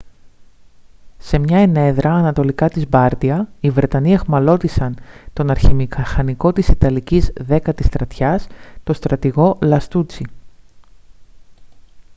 σε 1.17 1.37
μια 1.37 1.59
ενέδρα 1.59 2.13
ανατολικά 2.13 2.69
της 2.69 2.87
μπάρντια 2.89 3.49
οι 3.59 3.69
βρετανοί 3.69 4.11
αιχμαλώτισαν 4.13 4.95
τον 5.33 5.49
αρχιμηχανικό 5.49 6.53
της 6.53 6.67
ιταλικής 6.67 7.31
δέκατης 7.37 7.85
στρατιάς 7.85 8.47
τον 8.83 8.95
στρατηγό 8.95 9.57
λαστούτσι 9.61 10.25